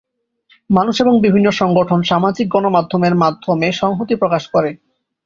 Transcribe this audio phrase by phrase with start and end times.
[0.69, 4.71] মানুষ এবং বিভিন্ন সংগঠন সামাজিক গণমাধ্যমের মাধ্যমে সংহতি প্রকাশ করে।